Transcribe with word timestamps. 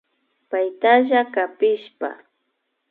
Paytalla 0.49 1.21
kapishpa 1.33 2.09